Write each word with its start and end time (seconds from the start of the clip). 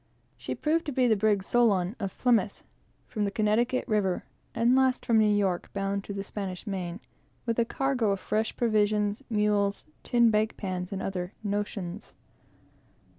She 0.35 0.55
proved 0.55 0.85
to 0.87 0.91
be 0.91 1.05
the 1.07 1.15
brig 1.15 1.43
Solon, 1.43 1.95
of 1.99 2.17
Plymouth, 2.17 2.63
from 3.05 3.23
the 3.23 3.29
Connecticut 3.29 3.87
river, 3.87 4.23
and 4.55 4.75
last 4.75 5.05
from 5.05 5.19
New 5.19 5.29
York, 5.29 5.69
bound 5.73 6.03
to 6.05 6.11
the 6.13 6.23
Spanish 6.23 6.65
Main, 6.65 6.99
with 7.45 7.59
a 7.59 7.65
cargo 7.65 8.09
of 8.09 8.19
fresh 8.19 8.57
provisions, 8.57 9.21
mules, 9.29 9.85
tin 10.01 10.31
bake 10.31 10.57
pans, 10.57 10.91
and 10.91 11.03
other 11.03 11.33
notions. 11.43 12.15